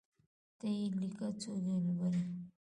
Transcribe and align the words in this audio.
ته 0.59 0.67
یی 0.75 0.85
لیکه 0.99 1.27
څوک 1.41 1.57
یي 1.67 1.77
لولﺉ 1.85 2.23